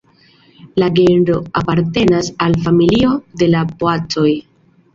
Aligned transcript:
La 0.83 0.87
genro 0.99 1.35
apartenas 1.61 2.31
al 2.47 2.59
familio 2.65 3.13
de 3.43 3.53
la 3.53 3.65
poacoj. 3.85 4.29